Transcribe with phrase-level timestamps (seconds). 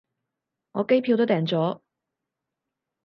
[0.71, 1.79] 我機票都訂咗